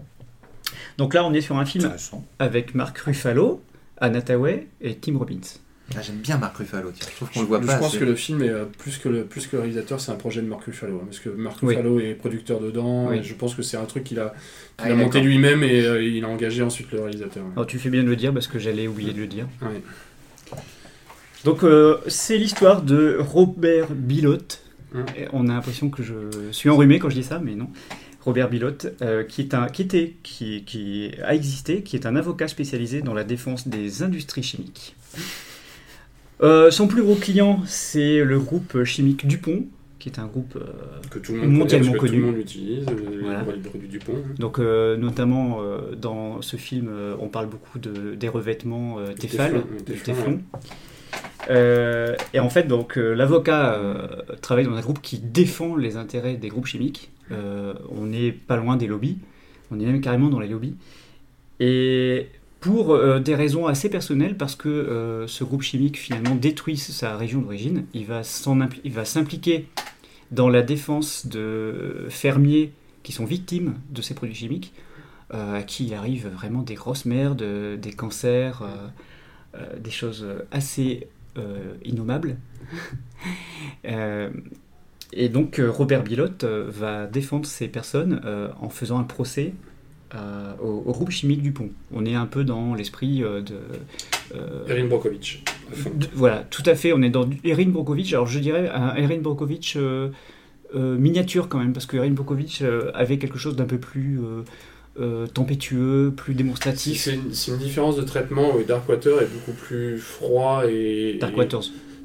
[0.99, 1.91] Donc là, on est sur un film
[2.39, 3.63] avec Mark Ruffalo,
[3.99, 5.41] Anna Tawai et Tim Robbins.
[5.95, 7.07] Ah, J'aime bien Marc Ruffalo, tiens.
[7.11, 7.99] Je trouve qu'on le voit je pas pense assez.
[7.99, 10.41] que le film est euh, plus que le, plus que le réalisateur, c'est un projet
[10.41, 10.97] de Mark Ruffalo.
[10.97, 11.75] hein, parce que Mark Oui.
[11.77, 13.09] Ruffalo est producteur dedans.
[13.11, 13.19] Oui.
[13.19, 14.35] et je pense que c'est un truc qu'il a,
[14.79, 17.45] Ah, a monté lui-même et euh, il a engagé ensuite le réalisateur.
[17.55, 19.47] Alors tu fais bien de le dire parce que j'allais oublier de le dire.
[19.61, 19.83] Ouais.
[21.45, 24.63] Donc euh, c'est l'histoire de Robert Bilotte.
[24.95, 25.05] Hum.
[25.33, 26.15] On a l'impression que je
[26.53, 27.69] suis enrhumé quand je dis ça, mais non.
[28.23, 32.17] Robert Bilotte, euh, qui, est un, qui, était, qui, qui a existé, qui est un
[32.17, 34.97] avocat spécialisé dans la défense des industries chimiques.
[36.43, 39.65] Euh, son plus gros client, c'est le groupe chimique Dupont,
[39.99, 40.65] qui est un groupe euh,
[41.11, 42.21] Que tout le monde Mondialement connaît, parce que connu.
[42.21, 42.87] Tout le monde l'utilise.
[42.89, 43.45] euh, Voilà.
[43.55, 44.15] Les produits du pont.
[44.17, 44.35] hein.
[44.39, 45.61] Donc, notamment
[45.97, 49.63] dans ce film, on parle beaucoup de, des revêtements Tefal,
[50.05, 50.41] Téflon.
[51.51, 53.79] Euh, et en fait, donc l'avocat
[54.41, 57.11] travaille dans un groupe qui défend les intérêts des groupes chimiques.
[57.31, 59.19] On n'est pas loin des lobbies,
[59.71, 60.75] on est même carrément dans les lobbies.
[61.61, 62.27] Et
[62.65, 67.15] pour euh, des raisons assez personnelles, parce que euh, ce groupe chimique finalement détruit sa
[67.15, 68.25] région d'origine, il va
[69.05, 69.69] s'impliquer
[70.31, 72.73] dans la défense de fermiers
[73.03, 74.73] qui sont victimes de ces produits chimiques,
[75.35, 77.45] euh, à qui il arrive vraiment des grosses merdes,
[77.79, 78.63] des cancers,
[79.79, 81.07] des choses assez
[81.85, 82.39] innommables.
[85.13, 88.23] Et donc Robert Bilotte va défendre ces personnes
[88.59, 89.53] en faisant un procès
[90.15, 91.71] euh, au, au groupe chimique du pont.
[91.93, 93.55] On est un peu dans l'esprit euh, de...
[94.35, 96.93] euh, Erin de- voilà, tout à fait.
[96.93, 98.13] On est dans Erin Brockovich.
[98.13, 100.11] Alors je dirais un Erin Brockovich euh,
[100.75, 104.21] miniature quand même, parce que Erin Brockovich euh, avait quelque chose d'un peu plus
[105.35, 107.01] tempétueux, plus démonstratif.
[107.01, 107.15] C'est
[107.51, 108.55] une, différence de traitement.
[108.55, 111.19] où Darkwater est beaucoup plus froid et.
[111.21, 111.49] Dark et-.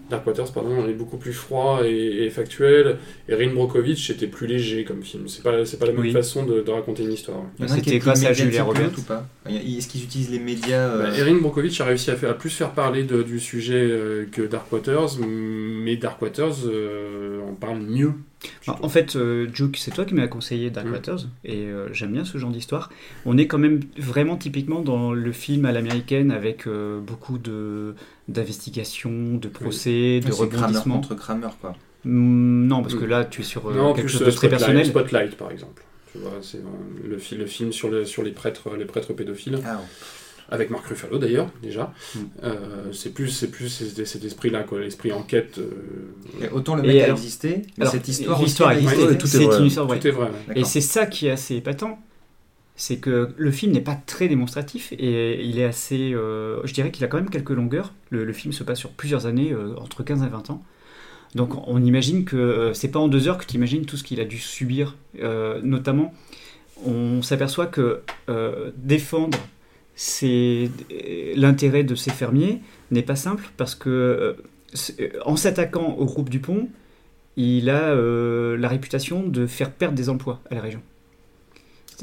[0.10, 2.98] Dark Waters, pardon, est beaucoup plus froid et, et factuel.
[3.28, 5.28] Erin Brockovich était plus léger comme film.
[5.28, 6.12] C'est pas, c'est pas la même Oui.
[6.12, 7.44] façon de, de raconter une histoire.
[7.68, 8.92] C'était grâce qui à Julia Roberts.
[8.98, 12.32] ou pas Est-ce qu'ils utilisent les médias euh, Bah, Erin Brockovich a réussi à, faire,
[12.32, 17.42] à plus faire parler de- du sujet euh, que Dark Waters, mais Dark Waters euh,
[17.48, 18.14] en parle mieux.
[18.68, 18.86] Ah, trouve.
[18.86, 20.92] En fait, euh, Juke, c'est toi qui m'as conseillé Dark Mm.
[20.94, 22.90] Waters, et euh, j'aime bien ce genre d'histoire.
[23.26, 27.96] On est quand même vraiment typiquement dans le film à l'américaine avec euh, beaucoup de
[28.28, 30.96] d'investigations, de procès, de c'est Kramer rebondissements.
[30.96, 31.76] contre Kramer, quoi.
[32.06, 33.10] Mm, non, parce que Mm.
[33.10, 34.86] là, tu es sur euh, non, quelque plus chose euh, de très Spotlight, personnel.
[34.86, 35.84] Spotlight, par exemple.
[36.12, 39.14] Tu vois, c'est euh, le, fi- le film sur, le, sur les, prêtres, les prêtres
[39.14, 39.60] pédophiles.
[39.66, 39.80] Ah,
[40.52, 41.94] avec Marc Ruffalo d'ailleurs déjà.
[42.16, 42.20] Mm.
[42.44, 42.56] Euh,
[42.94, 45.58] c'est plus, c'est plus cet, cet esprit-là, quoi, l'esprit enquête.
[45.60, 49.04] euh, Et Autant le Et mec a alors- existé, mais Alors, cette histoire l'histoire existait,
[49.08, 49.60] Ouais, tout est vrai.
[49.60, 50.00] une histoire vraie.
[50.00, 50.30] tout est vrai.
[50.50, 50.60] ouais.
[50.60, 52.00] Et c'est ça qui est assez épatant.
[52.76, 56.14] C'est que le film n'est pas très démonstratif et il est assez.
[56.14, 57.94] euh, je dirais qu'il a quand même quelques longueurs.
[58.10, 60.64] Le, le film se passe sur plusieurs années, euh, entre 15 et 20 ans.
[61.36, 64.04] Donc on imagine que euh, c'est pas en deux heures que tu imagines tout ce
[64.04, 64.96] qu'il a dû subir.
[65.22, 66.14] Euh, notamment,
[66.86, 69.38] on s'aperçoit que euh, défendre
[70.02, 70.72] ses-
[71.36, 74.34] l'intérêt de ces fermiers n'est pas simple parce que euh,
[74.74, 76.70] c'est- en s'attaquant au groupe Dupont,
[77.36, 80.82] il a euh, la réputation de faire perdre des emplois à la région.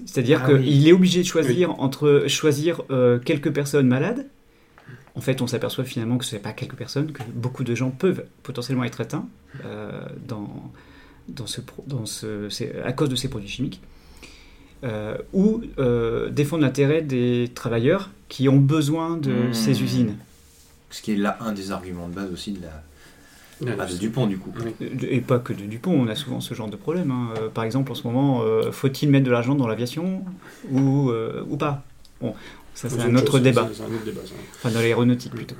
[0.05, 0.63] C'est-à-dire Ah oui.
[0.65, 4.27] qu'il est obligé de choisir entre choisir euh, quelques personnes malades.
[5.15, 7.91] En fait, on s'aperçoit finalement que ce n'est pas quelques personnes, que beaucoup de gens
[7.91, 9.27] peuvent potentiellement être atteints
[9.65, 9.91] euh,
[10.29, 10.71] dans,
[11.29, 13.81] dans ce, pro- dans ce, c'est à cause de ces produits chimiques.
[14.85, 19.55] Euh, ou euh, défendre l'intérêt des travailleurs qui ont besoin de Mmh.
[19.55, 20.17] ces usines.
[20.91, 22.83] Ce qui est là un des arguments de base aussi de la
[23.79, 24.53] ah, de Dupont du coup.
[25.09, 27.11] Et pas que de Dupont, on a souvent ce genre de problème.
[27.11, 27.29] hein.
[27.39, 30.23] Euh, Par exemple, en ce moment, euh, faut-il mettre de l'argent dans l'aviation
[30.71, 31.83] ou, euh, ou pas?
[32.21, 32.35] Bon,
[32.75, 33.85] ça c'est un un autre débat, ça.
[34.57, 35.57] Enfin, dans l'aéronautique plutôt.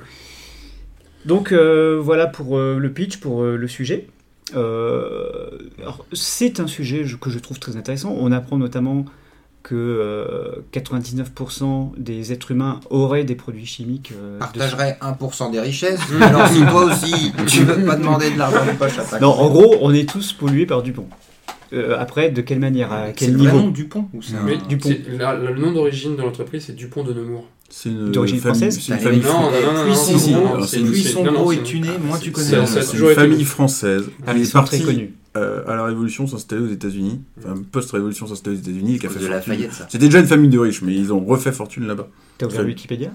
[1.25, 4.07] Donc euh, voilà pour euh, le pitch, pour euh, le sujet.
[4.55, 5.49] Euh,
[5.81, 8.15] alors, c'est un sujet je- que je trouve très intéressant.
[8.19, 9.05] On apprend notamment
[9.63, 14.13] que euh, 99% des êtres humains auraient des produits chimiques.
[14.17, 15.99] euh, de- Partagerait 1% des richesses.
[16.21, 19.29] Alors si toi aussi tu veux pas demander de l'argent de poche à ta Non,
[19.31, 21.07] en gros, on est tous pollués par Dupont.
[21.73, 24.39] Euh, après, de quelle manière, à quel le niveau nom Dupont ou c'est Non.
[24.39, 24.87] un- Mais Dupont.
[24.87, 27.43] c'est- la- la- le nom d'origine de l'entreprise, c'est Dupont de Nemours.
[27.69, 29.63] C'est une D'origine famille- française C'est une famille non, non, française.
[29.65, 32.55] non, non, Plus non, ils sont gros et tunés, moins tu connais.
[32.55, 32.65] a.
[32.65, 35.13] C'est une famille le- française Ah, ils est très partie connus.
[35.35, 39.09] euh, à la Révolution s'installer aux États-Unis, enfin post-Révolution s'installer aux États-Unis et qui a
[39.09, 39.67] fait de fortune.
[39.89, 42.07] C'était déjà une famille de riches, mais ils ont refait fortune là-bas.
[42.37, 42.63] T'as ouvert.
[42.65, 43.09] Wikipédia?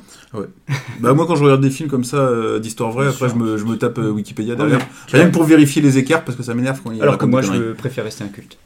[1.00, 3.56] Bah moi quand je regarde des films comme ça euh, d'histoire vraie, après je me,
[3.56, 4.78] je me tape euh, Wikipédia Ouais, derrière.
[5.12, 7.24] mais- Rien que pour vérifier les écarts parce que ça m'énerve quand il Alors que
[7.26, 8.58] moi, je préfère rester inculte.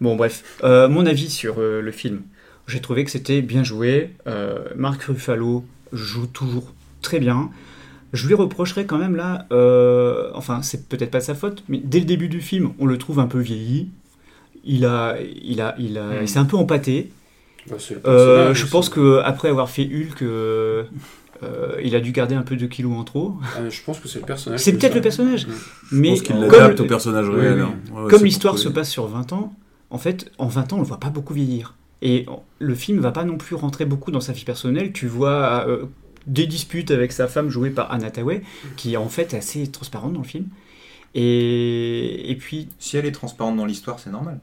[0.00, 0.42] Bon, bref.
[0.64, 2.20] Euh, mon avis sur le film.
[2.66, 4.10] J'ai trouvé que c'était bien joué.
[4.26, 7.50] Euh, Marc Ruffalo joue toujours très bien.
[8.12, 11.80] Je lui reprocherais quand même là, euh, enfin, c'est peut-être pas de sa faute, mais
[11.82, 13.88] dès le début du film, on le trouve un peu vieilli.
[14.64, 16.22] Il a, il a, il a, Mm.
[16.22, 17.10] il s'est un peu empâté.
[17.68, 17.76] Bah,
[18.06, 20.84] Euh, je pense que après avoir fait Hulk, euh,
[21.42, 23.34] euh, il a dû garder un peu de kilos en trop.
[23.68, 24.60] Je pense que c'est le personnage.
[24.60, 25.46] C'est peut-être le personnage.
[25.90, 27.54] Je Mais pense comme, l'adapte au personnage réel.
[27.54, 27.60] oui.
[27.62, 27.74] hein.
[27.92, 29.52] Ouais, ouais, comme l'histoire se passe sur 20 ans,
[29.90, 31.74] en fait, en 20 ans, on ne le voit pas beaucoup vieillir.
[32.02, 32.26] Et
[32.58, 34.92] le film va pas non plus rentrer beaucoup dans sa vie personnelle.
[34.92, 35.86] Tu vois euh,
[36.26, 38.42] des disputes avec sa femme jouée par Anna Tawai,
[38.76, 40.48] qui est en fait assez transparente dans le film.
[41.14, 44.40] Et, et puis, Si elle est transparente dans l'histoire, c'est normal.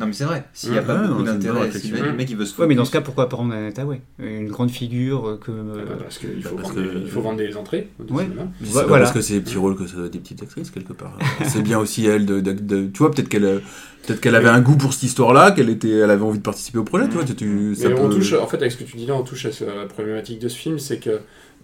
[0.00, 2.28] Non mais c'est vrai, s'il n'y a Ouais, pas non, beaucoup d'intérêt, si le mec
[2.30, 4.70] il veut se ouais, mais dans focus- ce cas, pourquoi prendre Anna Tawai Une grande
[4.70, 5.50] figure euh, que.
[5.52, 7.88] Ah bah, parce qu'il faut, Parce vendre que- des- il faut vendre des entrées.
[8.00, 8.22] au Ouais.
[8.24, 8.28] Ouais,
[8.62, 9.04] c'est voilà.
[9.04, 11.18] parce que c'est des petits rôles que ça doit être des petites actrices quelque part.
[11.46, 13.58] c'est bien aussi elle de, de- de- tu vois peut-être qu'elle euh,
[14.06, 16.78] peut-être qu'elle avait un goût pour cette histoire-là, qu'elle était elle avait envie de participer
[16.78, 18.84] au projet, tu vois, tu, tu- ça Mais on touche, en fait, avec ce que
[18.84, 21.20] tu dis là, on touche à ce- à la problématique de ce film, c'est que,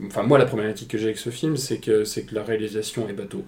[0.06, 3.08] enfin, moi, la problématique que j'ai avec ce film, c'est que, c'est que la réalisation
[3.08, 3.44] est bateau.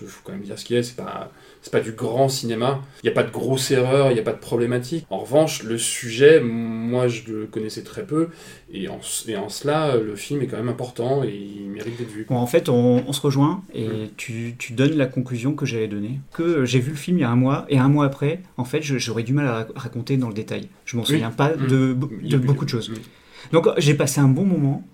[0.00, 1.30] Il faut quand même dire ce qu'il a, c'est pas,
[1.62, 2.80] c'est pas du grand cinéma.
[3.02, 5.06] Il n'y a pas de grosse erreur, il n'y a pas de problématique.
[5.10, 8.28] En revanche, le sujet, moi, je le connaissais très peu,
[8.72, 12.10] et en, et en cela, le film est quand même important et il mérite d'être
[12.10, 12.26] vu.
[12.28, 15.88] Bon, en fait, on, on se rejoint et tu, tu donnes la conclusion que j'allais
[15.88, 16.20] donner.
[16.32, 18.64] Que j'ai vu le film il y a un mois et un mois après, en
[18.64, 20.68] fait, j'aurais du mal à rac- raconter dans le détail.
[20.84, 21.08] Je m'en Oui.
[21.08, 21.66] souviens pas Mm.
[21.66, 22.92] de, plus beaucoup de choses.
[23.52, 24.84] Donc j'ai passé un bon moment,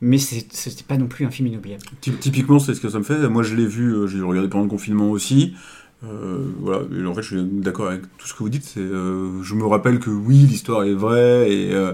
[0.00, 1.82] mais c'était pas non plus un film inoubliable.
[2.00, 3.28] Ty- Typiquement, c'est ce que ça me fait.
[3.28, 5.54] Moi, je l'ai vu, euh, j'ai regardé pendant le confinement aussi.
[6.02, 8.74] Euh, voilà, et en fait, je suis d'accord avec tout ce que vous dites.
[8.78, 11.92] Euh, je me rappelle que oui, l'histoire est vraie et, euh,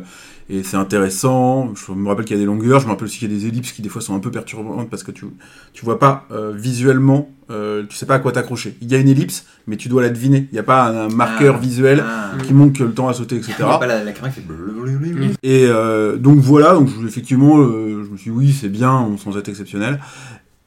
[0.49, 1.75] et c'est intéressant.
[1.75, 2.79] Je me rappelle qu'il y a des longueurs.
[2.79, 4.31] Je me rappelle aussi qu'il y a des ellipses qui des fois sont un peu
[4.31, 5.27] perturbantes parce que tu
[5.73, 8.77] tu vois pas euh, visuellement, euh, tu sais pas à quoi t'accrocher.
[8.81, 10.47] Il y a une ellipse, mais tu dois la deviner.
[10.53, 11.61] Il n'y a pas un, un marqueur Ah.
[11.61, 12.31] visuel Ah.
[12.47, 13.55] qui montre que le temps a sauté, etc.
[13.59, 15.27] Pas la, la caméra qui fait blablabla.
[15.43, 18.93] Et euh, donc voilà, donc je- effectivement, euh, je me suis dit oui, c'est bien,
[18.93, 19.99] on- sans être exceptionnel.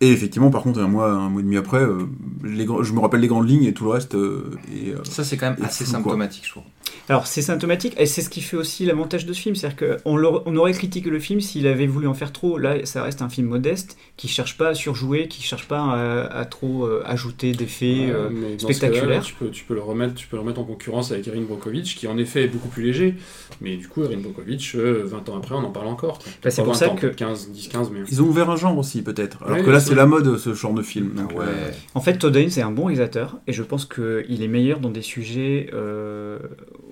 [0.01, 2.07] Et effectivement, par contre, un mois, un mois et demi après, euh,
[2.43, 4.15] les, je me rappelle les grandes lignes et tout le reste.
[4.15, 5.93] euh, et, euh, Ça c'est quand même assez quoi.
[5.93, 6.63] symptomatique je trouve.
[7.09, 10.41] Alors c'est symptomatique et c'est ce qui fait aussi l'avantage de ce film, c'est-à-dire qu'on
[10.45, 12.57] on aurait critiqué le film s'il avait voulu en faire trop.
[12.57, 16.21] Là, ça reste un film modeste qui cherche pas à surjouer, qui cherche pas à,
[16.39, 18.07] à trop euh, ajouter d'effets.
[18.09, 19.07] euh, mais dans ce spectaculaire.
[19.07, 21.41] cas-là, Tu peux, tu, peux le remettre, tu peux le remettre en concurrence avec Erin
[21.41, 23.15] Brockovich, qui en effet est beaucoup plus léger.
[23.61, 26.19] Mais du coup, Erin Brockovich, euh, 20 ans après, on en parle encore.
[26.43, 28.01] Bah, c'est pour 20 ça ans, que- 15, 10, 15, mais.
[28.11, 29.41] ils ont ouvert un genre aussi, peut-être.
[29.43, 31.13] Alors Ouais, que là, c'est la mode, ce genre de film.
[31.15, 31.45] Donc, ouais.
[31.47, 34.79] euh, En fait, Todd Haynes est un bon réalisateur et je pense qu'il est meilleur
[34.79, 36.37] dans des sujets euh,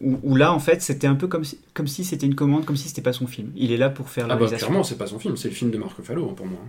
[0.01, 2.65] où, où là, en fait, c'était un peu comme si, comme si c'était une commande,
[2.65, 3.49] comme si c'était pas son film.
[3.55, 4.67] Il est là pour faire la Ah bah réalisation.
[4.67, 6.59] clairement, c'est pas son film, c'est le film de Marc Ruffalo hein, pour moi.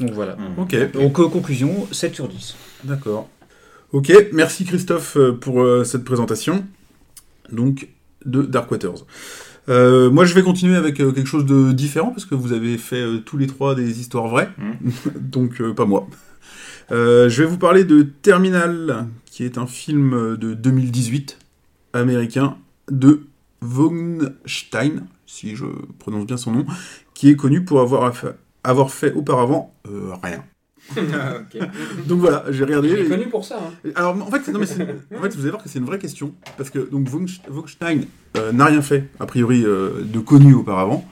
[0.00, 0.36] Donc voilà.
[0.36, 0.58] Mm.
[0.60, 2.56] Ok, Donc, euh, conclusion, 7 sur 10.
[2.84, 3.28] d'accord.
[3.92, 6.64] Ok, merci Christophe euh, pour euh, cette présentation.
[7.52, 7.88] Donc,
[8.24, 9.04] de Dark Waters.
[9.68, 12.76] Euh, moi, je vais continuer avec euh, quelque chose de différent parce que vous avez
[12.78, 14.50] fait euh, tous les trois des histoires vraies,
[15.20, 16.08] donc euh, pas moi.
[16.92, 21.38] Euh, je vais vous parler de Terminal, qui est un film de 2018
[21.96, 22.56] américain
[22.90, 23.26] de
[23.62, 25.64] Weinstein, si je
[25.98, 26.66] prononce bien son nom,
[27.14, 28.14] qui est connu pour avoir,
[28.92, 30.44] fait auparavant euh, rien.
[30.96, 31.58] Ok.
[32.06, 32.88] Donc voilà, j'ai regardé.
[32.90, 33.58] Il est connu pour ça.
[33.58, 33.90] hein.
[33.96, 35.84] alors, en fait, c'est- non, mais c'est- en fait, vous allez voir que c'est une
[35.84, 36.32] vraie question.
[36.56, 38.04] Parce que donc, Weinstein
[38.36, 41.04] euh, n'a rien fait, a priori, euh, de connu auparavant.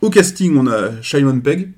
[0.00, 1.72] Au casting, on a Simon Pegg,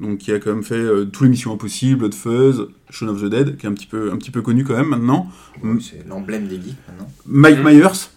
[0.00, 3.22] donc, qui a quand même fait euh, tous les Missions Impossibles, Hot Fuzz, Shaun of
[3.22, 5.28] the Dead, qui est un petit peu, un petit peu connu quand même maintenant.
[5.62, 7.08] Oui, C'est l'emblème des geeks maintenant.
[7.26, 7.64] Mike Mhm.
[7.64, 8.08] Myers,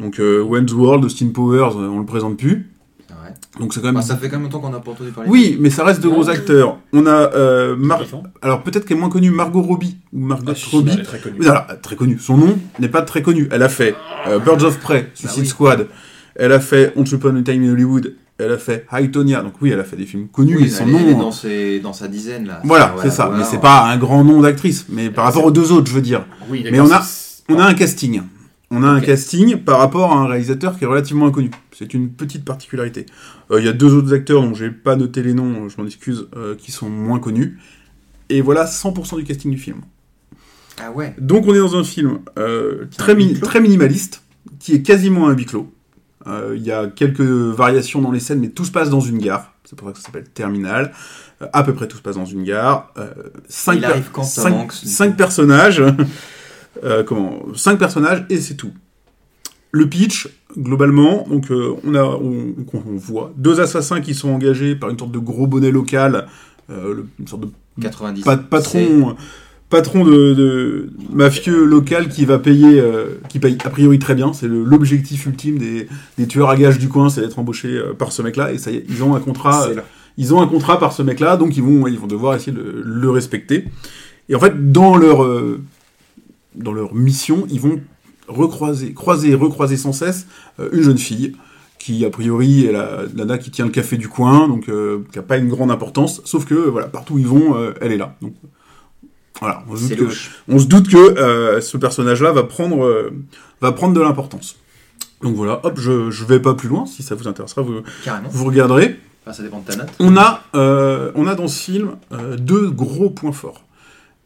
[0.00, 2.70] donc euh, Wayne's World, Austin Powers, euh, on le présente plus.
[3.58, 3.94] Donc c'est quand même.
[3.94, 5.30] Bah, ça fait quand même longtemps qu'on n'a pas entendu parler.
[5.30, 6.30] oui, mais ça reste de gros Ouais.
[6.34, 6.78] acteurs.
[6.92, 8.02] On a euh, Mar-
[8.42, 10.90] alors peut-être qu'elle est moins connue Margot Robbie ou Margot Ah, Robbie.
[10.92, 11.36] elle est très connue.
[11.40, 12.18] Oui, alors, très connue.
[12.18, 13.48] Son nom n'est pas très connu.
[13.52, 13.94] Elle a fait
[14.26, 15.46] euh, Birds of Prey, Suicide oui.
[15.46, 15.88] Squad.
[16.34, 18.14] Elle a fait Once Upon a Time in Hollywood.
[18.38, 19.42] Elle a fait High Tonya.
[19.42, 20.56] Donc oui, elle a fait des films connus.
[20.56, 21.18] Oui, et son elle est- elle est nom.
[21.20, 22.60] dans, ses- dans sa dizaine là.
[22.64, 23.26] Voilà, c'est ça.
[23.26, 24.86] voilà, Mais c'est on- pas un grand nom d'actrice.
[24.88, 26.24] Mais par rapport aux deux autres, je veux dire.
[26.50, 27.02] Oui, Mais on a-
[27.48, 28.22] On a un casting.
[28.70, 31.50] On a un casting par rapport à un réalisateur qui est relativement inconnu.
[31.78, 33.06] C'est une petite particularité.
[33.50, 35.86] Euh, Il y a deux autres acteurs dont j'ai pas noté les noms, je m'en
[35.86, 37.58] excuse, euh, qui sont moins connus.
[38.30, 39.82] Et voilà 100% du casting du film.
[40.82, 41.14] Ah ouais.
[41.18, 44.22] Donc on est dans un film euh, très, mi- très minimaliste,
[44.58, 45.70] qui est quasiment un huis clos.
[46.26, 49.18] Euh, Il y a quelques variations dans les scènes, mais tout se passe dans une
[49.18, 49.52] gare.
[49.64, 50.92] C'est pour ça que ça s'appelle Terminal.
[51.42, 52.92] Euh, à peu près tout se passe dans une gare.
[52.98, 53.08] Euh,
[53.48, 55.82] cinq, Il per- arrive quand, cinq- cinq personnages.
[57.06, 57.42] Comment?
[57.54, 58.72] Cinq personnages et c'est tout.
[59.70, 62.54] Le pitch, globalement, donc euh, on, a, on,
[62.96, 66.26] voit deux assassins qui sont engagés par une sorte de gros bonnet local,
[66.70, 67.48] euh, une sorte de
[67.80, 68.22] 90.
[68.22, 69.16] pa- patron,
[69.74, 74.32] patron de, de mafieux local qui va payer, euh, qui paye a priori très bien.
[74.32, 78.12] C'est l'objectif ultime des, des tueurs à gages du coin, c'est d'être embauché euh, par
[78.12, 78.52] ce mec-là.
[78.52, 79.66] Et ça y est, ils ont un contrat.
[79.66, 79.80] Euh,
[80.16, 82.82] ils ont un contrat par ce mec-là, donc ils vont, ils vont devoir essayer de
[82.84, 83.64] le, respecter.
[84.28, 85.60] Et en fait, dans leur, euh,
[86.54, 87.80] dans leur mission, ils vont
[88.28, 90.26] recroiser, croiser recroiser sans cesse
[90.60, 91.34] euh, une jeune fille
[91.78, 95.18] qui, a priori, est la nana qui tient le café du coin, donc euh, qui
[95.18, 98.16] n'a pas une grande importance, sauf que, voilà, partout où ils vont, elle est là.
[98.22, 98.32] Donc,
[99.40, 100.30] voilà, on se doute que, louche.
[100.48, 103.10] on se doute que euh, ce personnage-là va prendre, euh,
[103.60, 104.56] va prendre de l'importance.
[105.22, 108.28] Donc voilà, hop, je, je vais pas plus loin, si ça vous intéressera, vous, Carrément.
[108.30, 108.98] vous regarderez.
[109.22, 109.88] Enfin, ça dépend de ta note.
[110.00, 111.92] On a, euh, on a dans ce film
[112.38, 113.64] deux gros points forts.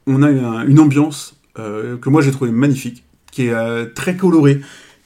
[0.07, 4.61] On a un- une ambiance que moi j'ai trouvé magnifique, qui est très colorée.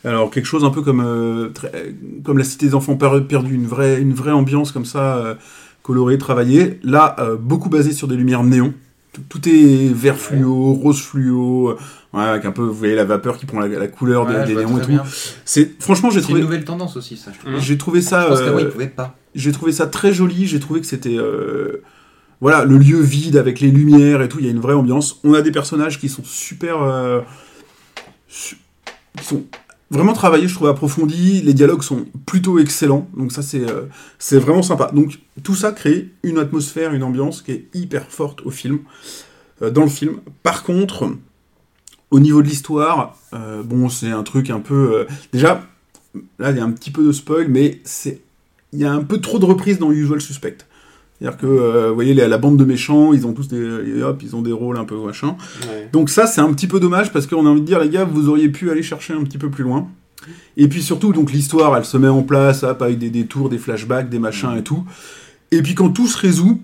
[0.04, 3.66] Alors quelque chose un peu comme, très- comme la Cité des Enfants per- perdus, une
[3.66, 5.36] vraie, une vraie ambiance comme ça,
[5.82, 6.78] colorée, travaillée.
[6.82, 8.72] Là, beaucoup basée sur des lumières néons.
[9.12, 11.78] Tout, tout est vert fluo, rose fluo, euh,
[12.14, 14.54] ouais, avec un peu, vous voyez la vapeur qui prend la, la couleur Ouais, des
[14.54, 14.92] néons et tout.
[15.44, 17.30] C'est franchement j'ai C'est une trouvé, nouvelle tendance aussi, ça.
[17.58, 18.24] J'ai trouvé ça.
[18.32, 18.70] Euh,
[19.34, 21.82] j'ai trouvé ça très joli, j'ai trouvé que c'était euh,
[22.40, 25.20] voilà, le lieu vide avec les lumières et tout, il y a une vraie ambiance.
[25.24, 27.20] On a des personnages qui sont super euh,
[28.28, 28.56] su-
[29.18, 29.44] qui sont
[29.92, 33.08] vraiment travaillés, je trouve approfondis, les dialogues sont plutôt excellents.
[33.16, 33.84] Donc ça c'est euh,
[34.18, 34.90] c'est vraiment sympa.
[34.92, 38.80] Donc tout ça crée une atmosphère, une ambiance qui est hyper forte au film
[39.60, 40.16] euh, dans le film.
[40.42, 41.10] Par contre,
[42.10, 45.62] au niveau de l'histoire, euh, bon, c'est un truc un peu déjà
[46.38, 48.20] là il y a un petit peu de spoil mais c'est
[48.72, 50.58] il y a un peu trop de reprises dans Usual Suspect.
[51.22, 54.20] C'est-à-dire que, euh, vous voyez, la, la bande de méchants, ils ont tous des, hop,
[54.24, 55.36] ils ont des rôles un peu machin.
[55.68, 55.88] Ouais.
[55.92, 58.04] Donc ça, c'est un petit peu dommage parce qu'on a envie de dire, les gars,
[58.04, 59.86] vous auriez pu aller chercher un petit peu plus loin.
[60.56, 63.58] Et puis surtout, donc l'histoire, elle se met en place, hop, avec des détours, des
[63.58, 64.84] flashbacks, des machins et tout.
[65.52, 66.60] Et puis quand tout se résout,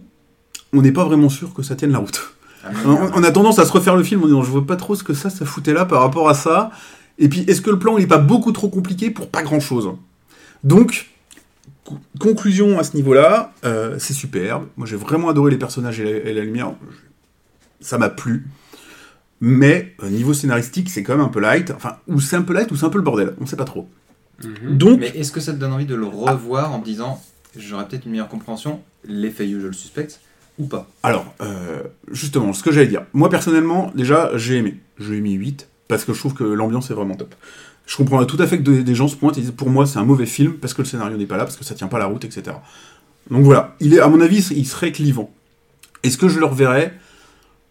[0.73, 2.35] on n'est pas vraiment sûr que ça tienne la route.
[2.64, 4.77] Ah, On, on a tendance à se refaire le film en disant, je vois pas
[4.77, 6.73] trop ce que ça, ça foutait là par rapport à ça.
[7.18, 9.90] Et puis, est-ce que le plan, il est pas beaucoup trop compliqué pour pas grand-chose?
[10.64, 11.07] Donc,
[12.18, 14.66] conclusion à ce niveau-là, euh, c'est superbe.
[14.77, 16.72] Moi, j'ai vraiment adoré les personnages et la, et la lumière.
[17.81, 18.46] Ça m'a plu.
[19.40, 21.70] Mais, euh, niveau scénaristique, c'est quand même un peu light.
[21.70, 23.35] Enfin, ou c'est un peu light ou c'est un peu le bordel.
[23.40, 23.88] On sait pas trop.
[24.44, 24.79] Mhm.
[24.79, 27.22] Donc, Mais est-ce que ça te donne envie de le revoir en te disant
[27.57, 30.09] j'aurais peut-être une meilleure compréhension, l'effet usual suspect,
[30.59, 30.88] ou pas?
[31.03, 33.05] Alors, euh, justement, ce que j'allais dire.
[33.12, 34.81] Moi, personnellement, déjà, j'ai aimé.
[34.98, 37.35] J'ai mis 8, parce que je trouve que l'ambiance est vraiment top.
[37.88, 39.98] Je comprends tout à fait que des, gens se pointent et disent, pour moi, c'est
[39.98, 41.98] un mauvais film, parce que le scénario n'est pas là, parce que ça tient pas
[41.98, 42.55] la route, etc.
[43.31, 43.77] Donc voilà.
[43.81, 45.31] Il est, à mon avis, il serait clivant.
[46.03, 46.92] Est-ce que je le reverrai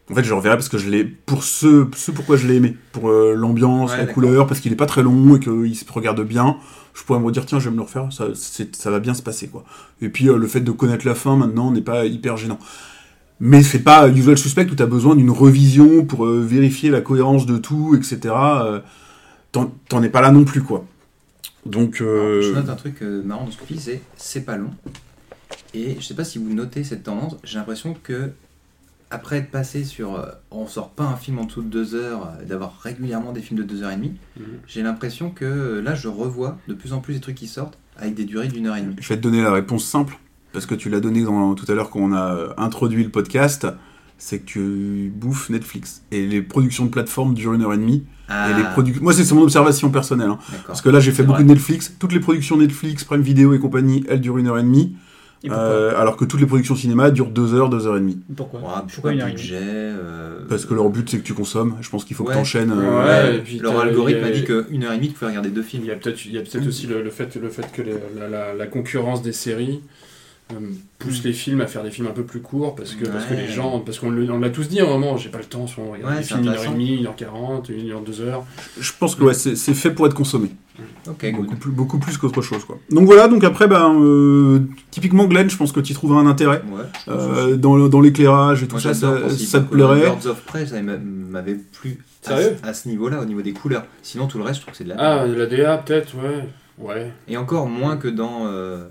[0.09, 2.55] En fait, je le reverrai parce que je l'ai pour ce, ce pourquoi je l'ai
[2.55, 5.75] aimé, pour euh, l'ambiance, Ouais, la couleur, parce qu'il est pas très long et qu'il
[5.75, 6.57] se regarde bien.
[6.95, 9.21] Je pourrais me dire tiens, je vais me le refaire, ça, ça va bien se
[9.21, 9.65] passer quoi.
[10.01, 12.57] Et puis euh, le fait de connaître la fin maintenant n'est pas hyper gênant.
[13.39, 17.01] Mais c'est pas Usual Suspect où tu as besoin d'une revision pour euh, vérifier la
[17.01, 18.33] cohérence de tout, etc.
[19.51, 20.85] T'en es pas là non plus quoi.
[21.65, 24.41] Donc euh, Je note un truc euh, marrant dans ce que tu dis, c'est c'est
[24.45, 24.71] pas long.
[25.73, 28.31] Et je sais pas si vous notez cette tendance, j'ai l'impression que
[29.09, 32.29] après être passé sur euh, on sort pas un film en dessous de deux heures,
[32.41, 34.45] euh, d'avoir régulièrement des films de deux heures et demie, Mhm.
[34.67, 37.77] j'ai l'impression que euh, là je revois de plus en plus des trucs qui sortent
[37.97, 38.95] avec des durées d'une heure et demie.
[38.99, 40.17] Je vais te donner la réponse simple,
[40.53, 43.65] parce que tu l'as donné dans- tout à l'heure quand on a introduit le podcast,
[44.17, 46.01] c'est que tu bouffes Netflix.
[46.11, 48.03] Et les productions de plateforme durent une heure et demie.
[48.29, 50.29] Ah, Et les produ- Moi, c'est mon observation personnelle.
[50.29, 50.39] hein.
[50.65, 51.43] Parce que là, j'ai fait C'est beaucoup vrai.
[51.45, 51.93] de Netflix.
[51.97, 54.95] Toutes les productions Netflix, Prime Video et compagnie, elles durent une heure et demie.
[55.43, 58.19] Et euh, alors que toutes les productions cinéma durent deux heures, deux heures et demie.
[58.35, 59.59] Pourquoi sais Pourquoi pas, une heure et demie budget.
[59.61, 61.75] euh, Parce que leur but, c'est que tu consommes.
[61.79, 62.29] Je pense qu'il faut Ouais.
[62.29, 62.71] que tu enchaînes.
[62.73, 63.35] Ouais.
[63.35, 65.61] et puis leur algorithme a- a dit qu'une heure et demie, tu pouvais regarder deux
[65.61, 65.83] films.
[65.85, 67.83] Il y a peut-être il y a peut-être aussi le, le fait, le fait que
[67.83, 69.96] les- la, la- la concurrence des séries euh,
[70.99, 73.33] pousse les films à faire des films un peu plus courts parce que, parce que
[73.33, 75.63] les gens, parce qu'on on l'a tous dit à un moment, j'ai pas le temps,
[75.63, 76.73] en ce moment, regarder Ouais, des films une heure et intéressant.
[76.73, 78.45] demie, une heure quarante, une heure deux heures.
[78.79, 80.49] Je pense que ouais, c'est c'est fait pour être consommé.
[81.07, 81.35] Ok, good.
[81.45, 82.63] Beaucoup plus, beaucoup plus qu'autre chose.
[82.63, 82.77] Quoi.
[82.91, 84.59] Donc voilà, donc après, ben, euh,
[84.91, 86.61] typiquement Glenn, je pense que tu trouveras un intérêt.
[87.07, 90.01] Euh, dans dans l'éclairage et tout Moi, ça, ça, ça te plairait.
[90.01, 93.53] Birds of Prey, ça m'a- m'avait plu à, Sérieux à ce niveau-là, au niveau des
[93.53, 93.85] couleurs.
[94.03, 96.47] Sinon, tout le reste, je trouve que c'est de la Ah, la DA peut-être, ouais.
[96.77, 97.11] Ouais.
[97.27, 98.85] Et encore moins que dans euh,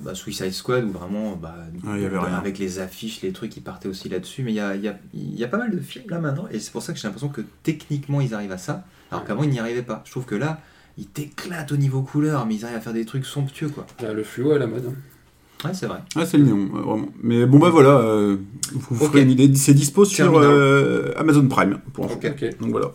[0.00, 1.54] bah, Suicide Squad, où vraiment, bah,
[1.86, 2.36] Ah, il y avait bah, rien.
[2.36, 4.42] avec les affiches, les trucs, ils partaient aussi là-dessus.
[4.42, 6.18] Mais il y a, il y, a, il y a pas mal de films là
[6.20, 9.24] maintenant, et c'est pour ça que j'ai l'impression que techniquement, ils arrivent à ça, alors
[9.24, 10.02] qu'avant, ils n'y arrivaient pas.
[10.06, 10.60] Je trouve que là,
[10.98, 13.86] ils t'éclatent au niveau couleur, mais ils arrivent à faire des trucs somptueux, quoi.
[14.02, 14.92] Là, le fluo à la mode.
[15.64, 15.98] Ouais, c'est vrai.
[16.16, 17.08] Ah, c'est le néon, ouais, vraiment.
[17.22, 18.38] Mais bon, bah voilà, euh,
[18.72, 19.12] vous vous Ok.
[19.12, 19.54] ferez une idée.
[19.56, 22.14] C'est dispo sur euh, Amazon Prime, pour info.
[22.14, 22.32] Ok.
[22.42, 22.58] Ok.
[22.60, 22.92] Donc voilà.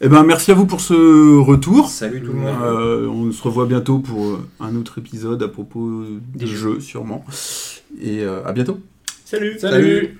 [0.00, 1.88] Eh ben, merci à vous pour ce retour.
[1.88, 2.56] Salut tout le monde.
[2.62, 6.04] Euh, on se revoit bientôt pour euh, un autre épisode à propos
[6.34, 7.24] Des des jeux, sûrement.
[8.00, 8.80] Et euh, à bientôt.
[9.24, 10.18] Salut Salut.